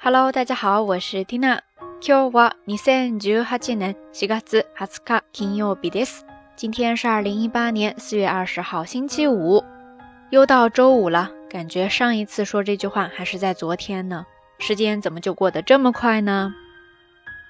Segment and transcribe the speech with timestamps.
[0.00, 1.60] Hello，大家好，我是 Tina。
[2.00, 4.34] 今日は二千十八年四月
[4.74, 6.22] 二十日金曜日です。
[6.54, 9.64] 今天是二零一八年四月二十号，星期五，
[10.30, 11.30] 又到周五了。
[11.48, 14.26] 感觉上一次说这句话还是在昨天呢，
[14.58, 16.52] 时间怎么就过得这么快呢？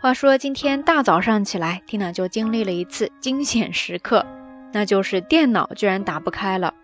[0.00, 4.26] 话说今天大早上起来，Tina 就经历了一次惊险时刻，
[4.72, 6.74] 那就是电脑居然打不开了。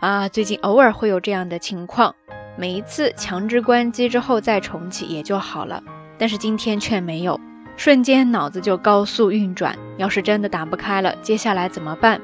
[0.00, 2.14] 啊，最近偶尔会有这样的情况。
[2.57, 5.83] 每一次强制关机之后再重启也就好了，
[6.17, 7.39] 但是今天却没有，
[7.75, 9.77] 瞬间脑子就高速运转。
[9.97, 12.21] 要是真的打不开了，接下来怎么办？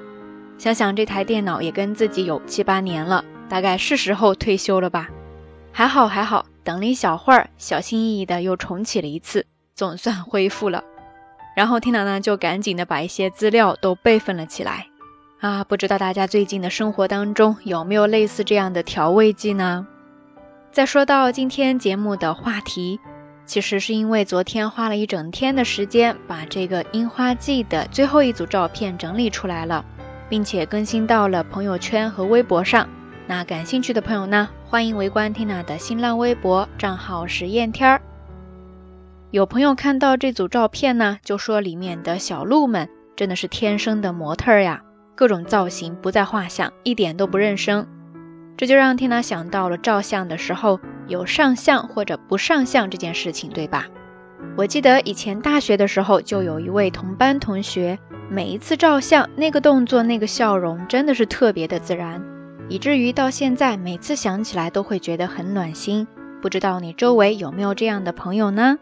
[0.57, 5.09] 想想这台电脑也跟自己有七八年了，大概是时候退休了吧？
[5.71, 10.83] 还好还好，等了一小会儿，小心翼翼的又重启了一次，总算恢复了。
[11.55, 14.87] 然后听到呢，就赶紧的把一些资料都备份了起来。
[15.39, 19.87] 啊，不知道大家最近的生活当中有没有类似这样的调味剂呢？
[20.71, 22.97] 再说到今天节目的话题，
[23.45, 29.83] 其实是因为昨天花了一整天的时间，把这个樱花季的最后一组照片整理出来了，
[30.29, 32.87] 并且更新到了朋友圈和微博上。
[33.27, 38.01] 那感兴趣的朋友呢，欢迎围观 Tina 的新浪微博账号实验天儿。
[39.29, 44.81] 有朋友看到这组照片呢，就说里面的小鹿们真的是天生的模特呀，
[45.15, 47.85] 各种造型不在话下，一点都不认生。
[48.61, 53.87] 这就让缇娜想到了照相的时候有上相或者不上相这件事情，对吧？
[54.55, 57.97] 我记得以前大学的时候就有一位同班同学，
[58.29, 62.23] 每一次照相那个动作、那个笑容真的是特别的自然，
[62.69, 66.07] 以至于到现在每次想起来都会觉得很暖心。
[66.39, 68.77] 不知道你周围有没有这样的朋友呢？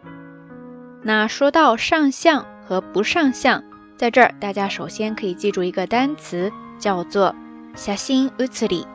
[1.03, 3.63] 那说到上相和不上相，
[3.95, 7.33] 在这儿大家首先可以记住一个单词，叫做
[7.75, 8.85] “写真写り”。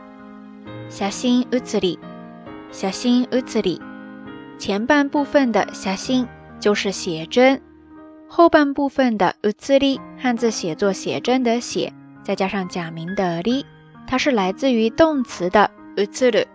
[0.90, 2.00] 写真写り，
[2.72, 3.80] 写真写り，
[4.58, 6.28] 前半部分的写真
[6.60, 7.62] 就是写真，
[8.28, 11.94] 后半部分的写り，汉字写作写真的写，
[12.24, 13.66] 再加上假名的り，
[14.08, 16.46] 它是来自于动词的写る，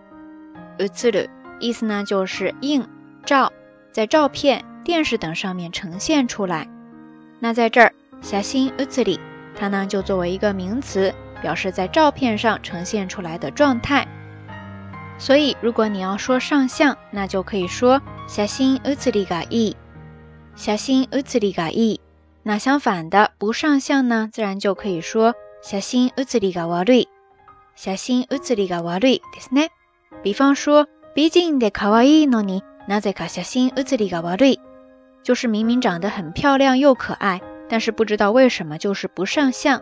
[0.93, 1.27] 写る，
[1.59, 2.87] 意思呢就是映
[3.25, 3.51] 照，
[3.91, 6.67] 在照片、电视等上面呈现出来。
[7.39, 9.19] 那在这儿，写真写り，
[9.55, 14.07] 它呢就作为一个名词，表示在照片上呈现出来的状态。
[15.19, 19.75] 所以，如果你要说上相，那就可以说写真写りがいい。
[20.55, 22.01] 写真写りがいい。
[22.43, 27.07] 那相反的不上相呢，自然就可以说写真写りが悪い。
[27.75, 29.69] 写真写りが悪いですね。
[30.23, 34.59] 比方说，美人で可愛いのになぜか写真写りが悪い。
[35.23, 39.81] 就是明明长得很漂亮又可爱，但是不知道为什么就是不上相。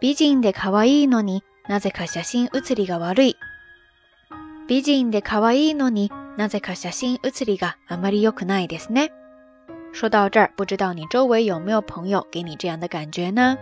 [0.00, 3.36] 美人で可愛いのになぜか写真写りが悪い。
[4.68, 9.10] 美人で可愛いのになぜか写真写りがあまり良くないですね。
[9.92, 13.56] 说到这儿，不知道你周围有没有朋友给你这样的感觉呢？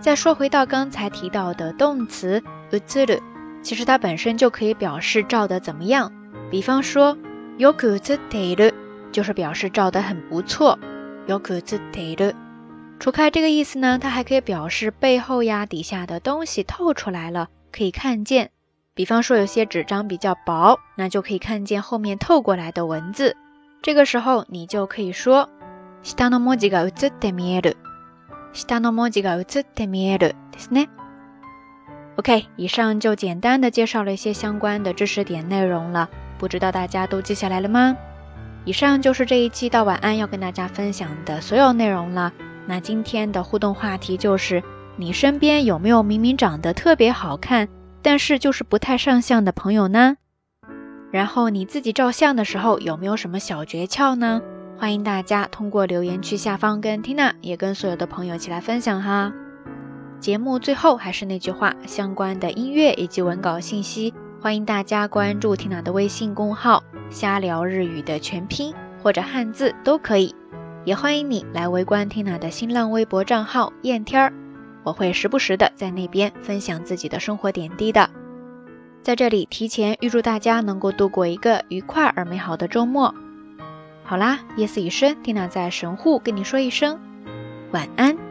[0.00, 3.20] 再说回到刚才提到的动词写る，
[3.62, 6.10] 其实它本身就可以表示照的怎么样。
[6.50, 7.16] 比方说
[7.58, 8.72] よく写っている，
[9.12, 10.78] 就是表示照得很不错。
[11.26, 12.34] よく写っている。
[12.98, 18.50] 除开这个意思呢，它还可以表示背后呀、底下的东西透出来了，可以看见。
[18.94, 23.36] 比方说，有些纸张比较薄，那就可以看见后面透过来的文字。
[23.82, 25.48] 这个时候，你就可以说
[26.02, 27.76] 下の文字が映って見える。
[28.52, 30.88] 下の文字が映って見えるですね。
[32.16, 37.94] OK，以上就简单的介绍了一些相关的知识点内容了，不知道大家都记下来了吗？
[38.64, 42.32] 以上就是这一期到晚安要跟大家分享的所有内容了。
[42.66, 44.62] 那今天的互动话题就是：
[44.96, 47.68] 你身边有没有明明长得特别好看？
[48.01, 50.17] 但是就是不太上相的朋友呢，
[51.11, 54.41] 然后你自己照相的时候有没有什么小诀窍呢？
[54.77, 59.31] 欢迎大家通过留言区下方跟 Tina 也跟所有的朋友一起来分享哈。
[60.19, 68.73] 节目最后还是那句话，相关的音乐以及文稿信息，欢迎大家关注 Tina 的微信公号“瞎聊日语”的全拼
[69.03, 70.35] 或者汉字都可以，
[70.85, 74.33] 也欢迎你来围观 Tina 的新浪微博账号“燕天儿”。
[74.83, 78.09] 我会时不时的在那边分享自己的生活点滴的，
[79.03, 83.13] 在这里提前预祝大家能够度过一个愉快而美好的周末。
[84.03, 86.99] 好啦，夜色已深，蒂娜在神户跟你说一声
[87.71, 88.30] 晚安。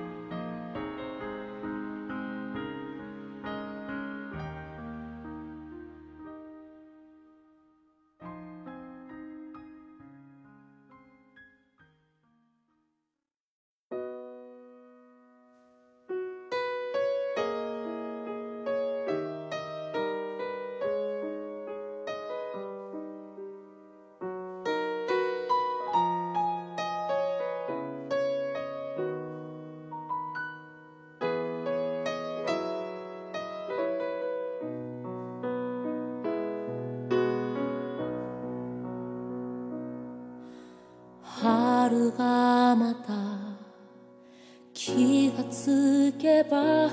[46.12, 46.90] けば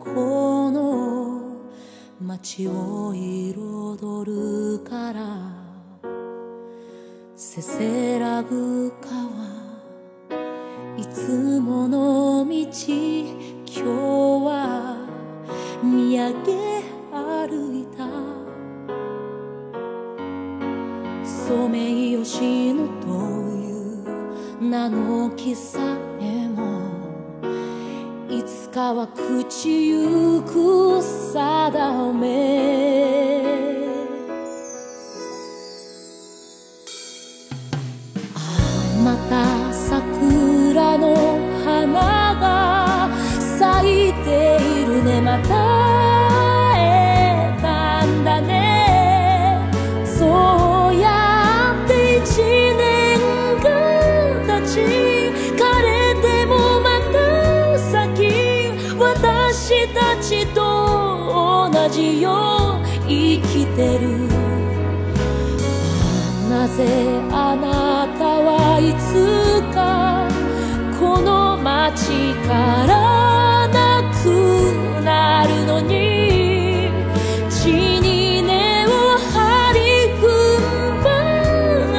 [0.00, 1.56] この
[2.20, 5.58] 街を彩るから
[7.36, 9.12] せせらぐ川。
[10.96, 12.50] いつもの道。
[12.50, 12.66] 今
[13.70, 14.96] 日は
[15.84, 16.82] 見上げ
[17.12, 18.08] 歩いた。
[21.24, 23.06] ソメイヨシノと
[23.56, 23.70] い
[24.62, 25.78] う名の木さ
[26.20, 26.47] え
[28.68, 33.42] つかは朽ちゆく定め。
[38.34, 38.38] あ
[39.02, 41.16] また桜の
[41.64, 43.08] 花が
[43.58, 45.20] 咲いているね。
[45.22, 45.77] また
[59.20, 60.60] 私たちと
[61.72, 64.28] 同じよう生きてる。
[66.48, 66.86] なぜ
[67.32, 69.78] あなたはいつか
[71.00, 74.24] この街からなく
[75.02, 75.96] なるのに。
[77.50, 77.66] 地
[78.00, 78.88] に根を
[79.18, 79.34] 張
[79.74, 79.78] り
[80.14, 80.22] 踏
[80.60, 80.62] ん
[81.02, 81.06] 張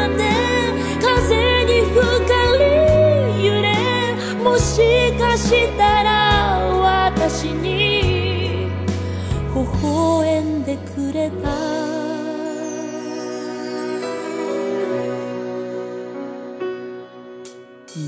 [0.08, 0.20] って
[1.04, 1.06] 風
[1.66, 2.64] に吹かれ
[3.44, 3.68] 揺れ。
[4.42, 4.72] もし
[5.20, 5.79] かした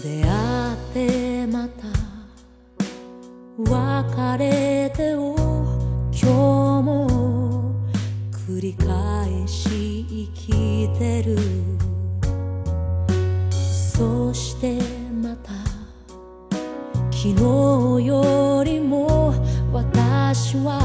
[0.02, 1.88] 出会ってまた
[3.58, 5.36] 別れてを
[6.12, 6.26] 今日
[6.84, 7.76] も
[8.48, 11.38] 繰り返し生きてる。
[13.52, 14.80] そして
[15.22, 15.52] また
[17.12, 17.36] 昨日
[18.08, 19.32] よりも
[19.72, 20.81] 私は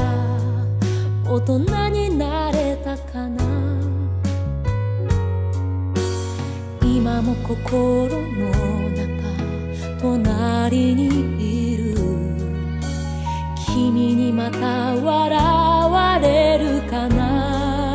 [1.37, 3.43] 大人になれたかな。
[6.81, 8.49] 今も心の
[8.89, 11.95] 中隣にいる。
[13.71, 17.93] 君にまた笑われるかな。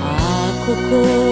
[0.00, 1.31] ああ心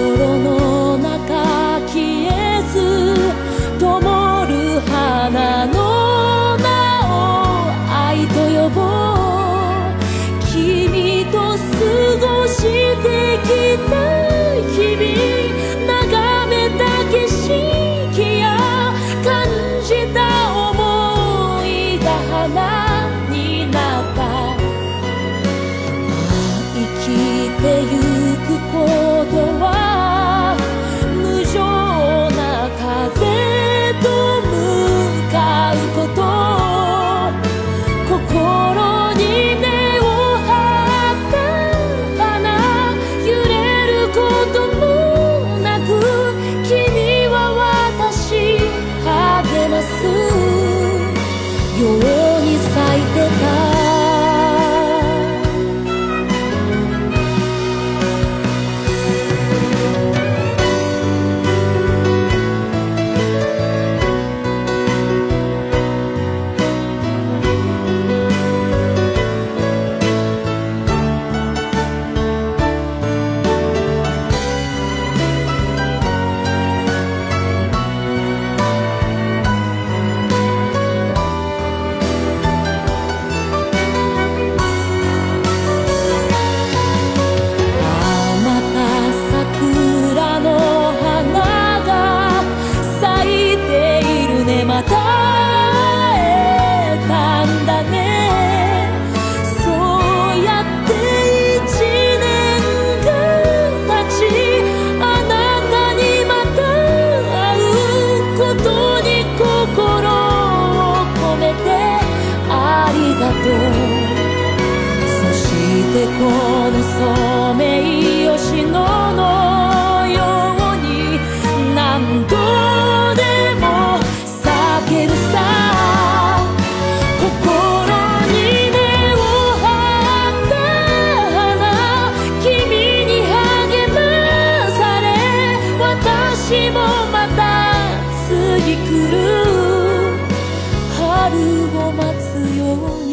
[140.97, 141.37] 春
[141.77, 142.63] を待つよ
[143.03, 143.10] うに。